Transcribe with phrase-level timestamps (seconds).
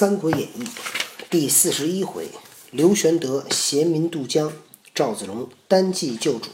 [0.00, 0.62] 三国演义》
[1.28, 2.28] 第四十一回，
[2.70, 4.52] 刘玄德携民渡江，
[4.94, 6.50] 赵子龙单骑救主。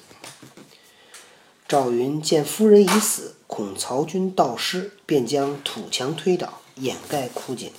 [1.69, 7.71] 赵云见夫人已死，恐曹军盗尸，便将土墙推倒，掩盖枯井。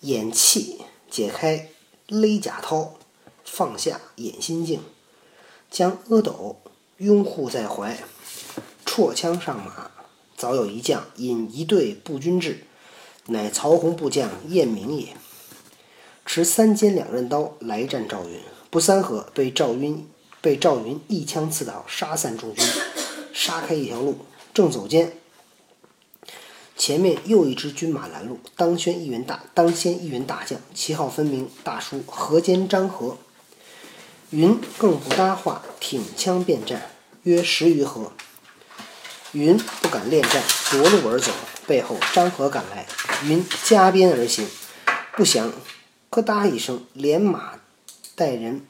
[0.00, 0.80] 掩气
[1.10, 1.68] 解开
[2.08, 2.92] 勒甲绦，
[3.44, 4.80] 放下掩心镜，
[5.70, 6.56] 将阿斗
[6.96, 8.02] 拥护在怀，
[8.86, 9.90] 绰枪上马。
[10.34, 12.64] 早有一将引一队步军至，
[13.26, 15.08] 乃曹洪部将晏明也。
[16.24, 20.06] 持三尖两刃刀来战赵云，不三合被赵云
[20.40, 22.64] 被赵云一枪刺倒，杀散众军，
[23.32, 24.18] 杀开一条路。
[24.54, 25.12] 正走间，
[26.76, 28.38] 前面又一支军马拦路。
[28.54, 33.16] 当先一员大当先一员大将，旗号分明，大书河间张合。
[34.30, 36.90] 云更不搭话，挺枪便战，
[37.22, 38.12] 约十余合。
[39.32, 41.32] 云不敢恋战，夺路而走。
[41.66, 42.86] 背后张合赶来，
[43.24, 44.46] 云加鞭而行，
[45.16, 45.52] 不想
[46.10, 47.54] 咯哒一声，连马
[48.14, 48.66] 带人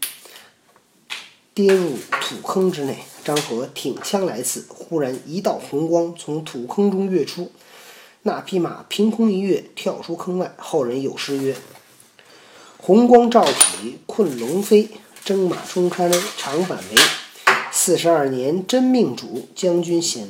[1.52, 2.98] 跌入土坑之内。
[3.24, 7.50] 张合挺枪来刺，忽然一道红光从土坑中跃出，
[8.22, 10.54] 那匹马凭空一跃，跳出坑外。
[10.58, 11.56] 后人有诗曰
[12.78, 14.90] ：“红光照体困龙飞，
[15.24, 17.00] 征马冲开长坂围。
[17.70, 20.28] 四十二年真命主，将军显。”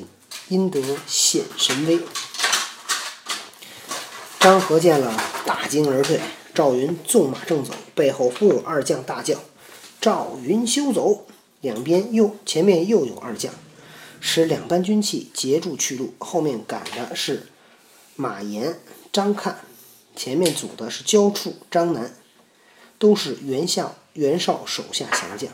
[0.48, 2.00] 因得显神威，
[4.38, 6.20] 张合见了大惊而退。
[6.54, 9.40] 赵云纵马正走，背后忽有二将大叫
[9.98, 11.26] ：“赵云休走！”
[11.62, 13.54] 两边又前面又有二将，
[14.20, 16.12] 使两班军器截住去路。
[16.18, 17.46] 后面赶的是
[18.16, 18.78] 马延、
[19.10, 19.60] 张看，
[20.14, 22.14] 前面阻的是焦处、张南，
[22.98, 25.48] 都是袁相、袁绍手下降将。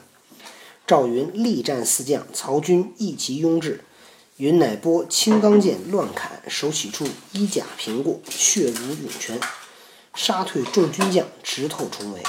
[0.84, 3.84] 赵云力战四将，曹军一齐拥至。
[4.38, 9.40] 云乃拨青钢剑乱砍，手起处衣甲平过，血如涌泉，
[10.14, 12.22] 杀退众军将，直透重围。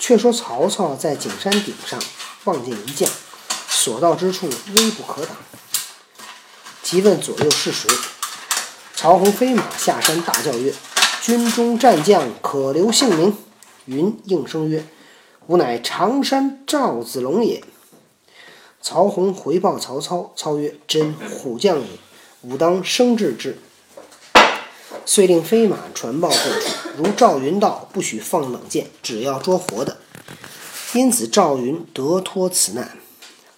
[0.00, 2.02] 却说曹操在景山顶上
[2.44, 3.08] 望见一将，
[3.68, 5.36] 所到之处微不可挡，
[6.82, 7.88] 即问左右是谁。
[8.96, 10.74] 曹洪飞马下山，大叫曰
[11.22, 13.36] ：“军中战将可留姓名？”
[13.86, 14.84] 云应声曰
[15.46, 17.62] ：“吾乃常山赵子龙也。”
[18.84, 21.86] 曹洪回报曹操，操曰：“真虎将也，
[22.42, 23.56] 吾当生治之。”
[25.06, 29.96] 遂令飞马传报各处，如赵云到，不许放冷箭，只要捉活的。
[30.92, 32.98] 因此赵云得脱此难，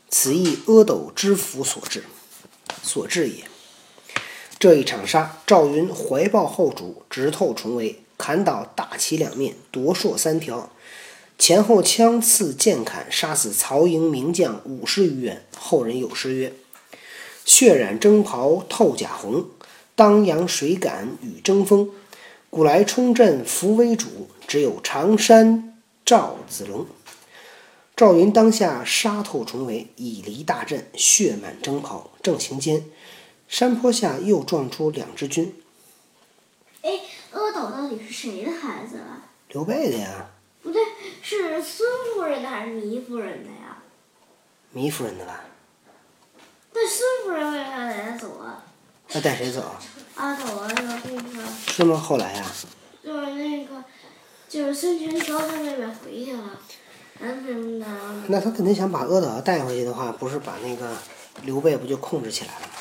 [0.08, 2.04] 此亦阿斗之福所致，
[2.84, 3.48] 所致也。
[4.60, 10.70] 这一场杀，赵云怀抱后主，直透重围，砍倒大旗两面，夺槊三条。
[11.38, 15.44] 前后枪刺剑砍，杀死曹营名将五十余员。
[15.56, 16.52] 后人有诗曰
[17.44, 19.46] ：“血染征袍透甲红，
[19.94, 21.90] 当阳水敢与争锋。
[22.48, 26.86] 古来冲阵扶危主，只有常山赵子龙。”
[27.94, 32.10] 赵云当下杀透重围，以离大阵，血满征袍。
[32.22, 32.84] 正行间，
[33.46, 35.54] 山坡下又撞出两支军。
[36.82, 37.00] 哎，
[37.32, 39.30] 阿斗到底是谁的孩子啊？
[39.48, 40.30] 刘备的呀。
[41.28, 43.78] 是孙夫人的还是糜夫人的呀？
[44.72, 45.42] 糜夫人的吧。
[46.72, 48.62] 那孙夫人为啥带他走啊？
[49.08, 49.74] 他带谁走？
[50.14, 51.42] 阿斗啊，那个。
[51.66, 51.96] 是吗？
[51.96, 52.44] 后来呀？
[53.02, 53.82] 就是那个，
[54.48, 56.60] 就是孙权招他妹妹回去了，
[57.18, 58.24] 然后呢？
[58.28, 60.96] 那他肯定想把阿斗带回去的话，不是把那个
[61.42, 62.72] 刘备不就控制起来了吗？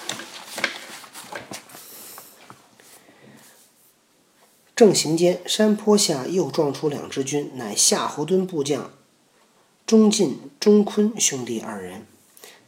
[4.75, 8.91] 正行间，山坡下又撞出两支军，乃夏侯惇部将
[9.87, 12.05] 钟进、钟坤兄弟二人，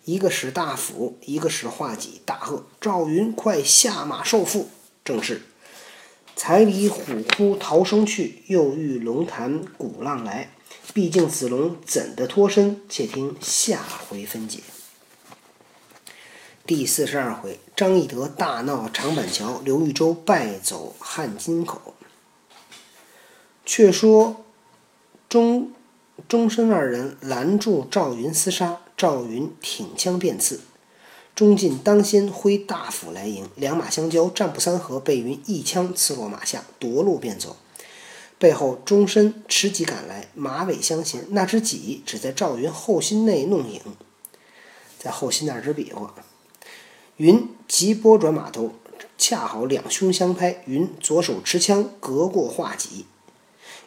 [0.06, 4.68] 一个使大斧，一个使画戟，大喝：“赵云，快下马受缚！”
[5.04, 5.42] 正是
[6.34, 7.02] ：“才离虎
[7.36, 10.52] 窟逃生去，又遇龙潭鼓浪来。
[10.94, 12.80] 毕竟子龙怎的脱身？
[12.88, 14.60] 且听下回分解。”
[16.66, 21.96] 第四十二回，张翼德大闹长板桥，刘豫州败走汉津口。
[23.68, 24.46] 却说，
[25.28, 25.74] 钟
[26.30, 30.62] 钟申二人拦住赵云厮杀，赵云挺枪便刺，
[31.36, 37.58] 钟进当先挥大斧来迎，两马相交，战不三合，被云一枪刺落马下，夺路便走。
[38.40, 43.82] 背后钟申持戟赶来，马尾相衔，那只戟只在赵云后心内弄影，
[44.98, 46.16] 在后心那儿直比划。
[47.18, 48.72] 云急拨转马头，
[49.18, 53.06] 恰好两胸相拍，云左手持枪隔过画戟。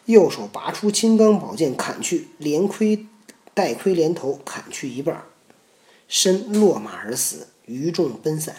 [0.05, 3.05] 右手拔出青钢宝剑砍去，连盔
[3.53, 5.23] 带盔连头砍去一半，
[6.07, 8.55] 身落马而死，余众奔散。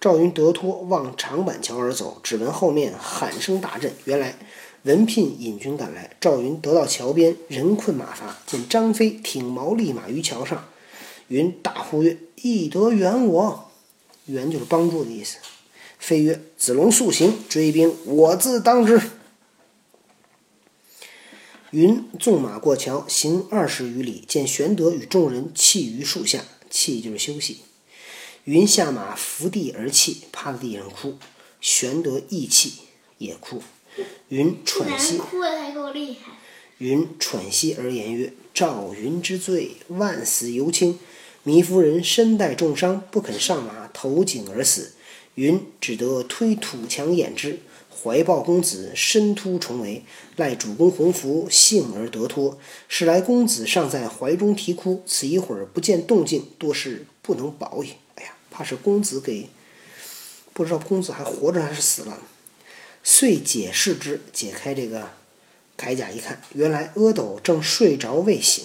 [0.00, 3.92] 赵云得脱，望长板桥而走，只闻后面喊声大震。
[4.04, 4.36] 原来
[4.82, 10.64] 文聘引军赶来，赵云得到桥边，人困马乏，见张飞挺矛立马于桥上，
[11.28, 13.70] 云大呼曰：“翼德援我！”
[14.26, 15.36] 援就是帮助的意思。
[15.98, 19.00] 飞曰：“子龙速行，追兵我自当之。”
[21.72, 27.60] 云纵马过桥，行二十余里，见玄德与众人弃于树下，弃就是休息。
[28.44, 31.16] 云下马伏地而泣，趴在地上哭。
[31.62, 32.74] 玄德亦泣，
[33.16, 33.62] 也哭。
[34.28, 36.34] 云喘息，哭的还够厉害。
[36.76, 40.98] 云喘息而言曰：“赵云之罪，万死犹轻。
[41.46, 44.92] 糜夫人身带重伤，不肯上马，投井而死。
[45.36, 47.60] 云只得推土墙掩之。”
[48.02, 50.02] 怀抱公子，身突重围，
[50.36, 52.58] 赖主公洪福，幸而得脱。
[52.88, 57.90] 是来公子尚在怀中啼哭，此一会儿不见动静，多是不能保也。
[58.16, 59.48] 哎呀，怕是公子给
[60.52, 62.18] 不知道公子还活着还是死了。
[63.04, 65.10] 遂解释之，解开这个
[65.76, 68.64] 铠甲一看，原来阿斗正睡着未醒。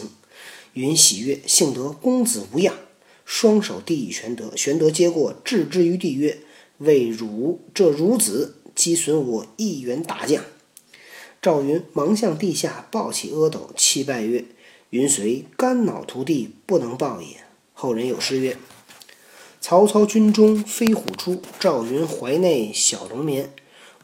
[0.73, 2.75] 云喜悦，幸得公子无恙，
[3.25, 4.55] 双手递与玄德。
[4.55, 6.37] 玄德接过，置之于地曰
[6.77, 10.43] ：“为汝这孺子。”击损我一员大将，
[11.41, 14.45] 赵云忙向地下抱起阿斗，泣拜曰
[14.91, 17.37] ：“云随肝脑涂地，不能报也。”
[17.73, 18.55] 后人有诗曰
[19.59, 23.51] ：“曹操军中飞虎出，赵云怀内小龙眠。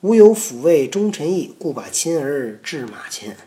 [0.02, 3.38] 吾有抚慰忠臣义，故把亲儿置马前。”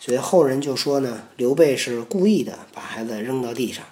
[0.00, 3.84] 所以后人就说呢，刘备是故意的把孩子扔到地上，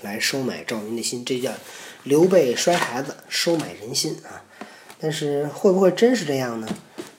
[0.00, 1.52] 来收买赵云的心，这叫
[2.02, 4.44] 刘备摔孩子，收买人心啊。
[5.02, 6.68] 但是会不会真是这样呢？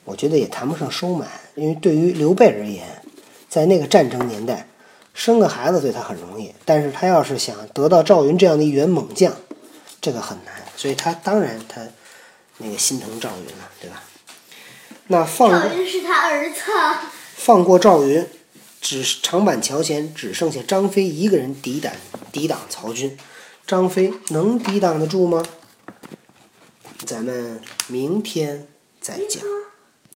[0.06, 3.02] 我觉得也谈不上收买，因为对于刘备而言，
[3.50, 4.68] 在那个战争年代，
[5.14, 9.34] 生个孩子对他很容易，但是他要是想得到赵云这样的一员猛将，
[10.00, 11.82] 这个很难，所以他当然他
[12.60, 14.02] 那个心疼赵云了，对吧？
[15.08, 16.62] 那放赵云是他儿子。
[17.36, 18.26] 放过赵云，
[18.80, 21.92] 只长板桥前只剩下张飞一个人抵挡
[22.32, 23.18] 抵挡曹军，
[23.68, 25.44] 张飞能抵挡得住吗？
[27.06, 28.68] 咱们明天
[29.00, 29.42] 再讲。